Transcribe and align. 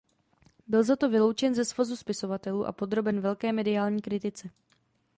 Byl 0.67 0.83
za 0.83 0.95
to 0.95 1.09
vyloučen 1.09 1.55
ze 1.55 1.65
Svazu 1.65 1.95
spisovatelů 1.95 2.65
a 2.65 2.71
podroben 2.71 3.21
velké 3.21 3.53
mediální 3.53 4.01
kritice. 4.01 4.49